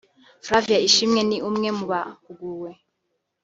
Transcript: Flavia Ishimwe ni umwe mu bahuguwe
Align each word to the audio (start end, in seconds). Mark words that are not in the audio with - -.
Flavia 0.45 0.79
Ishimwe 0.87 1.21
ni 1.29 1.37
umwe 1.49 1.69
mu 1.77 1.85
bahuguwe 1.91 2.69